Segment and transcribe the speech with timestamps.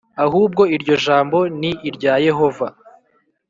[0.25, 2.67] ahubwo iryo jambo ni irya Yehova